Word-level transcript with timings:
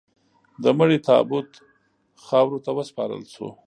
د 0.63 0.65
مړي 0.77 0.97
تابوت 1.07 1.49
خاورو 2.25 2.63
ته 2.65 2.71
وسپارل 2.77 3.23
شو. 3.33 3.47